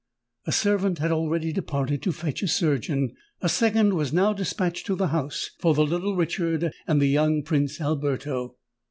[0.47, 4.95] A servant had already departed to fetch a surgeon: a second was now despatched to
[4.95, 8.55] the house for the little Richard and the young Prince Alberto.